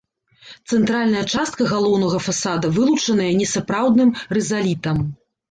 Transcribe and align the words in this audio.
Цэнтральная 0.77 1.21
частка 1.33 1.67
галоўнага 1.73 2.17
фасада 2.29 2.73
вылучаная 2.79 3.29
несапраўдным 3.43 4.09
рызалітам. 4.39 5.07